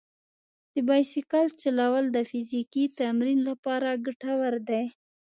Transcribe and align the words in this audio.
د 0.73 0.75
بایسکل 0.87 1.47
چلول 1.61 2.05
د 2.11 2.17
فزیکي 2.29 2.85
تمرین 2.99 3.39
لپاره 3.49 3.89
ګټور 4.05 4.53
دي. 4.69 4.83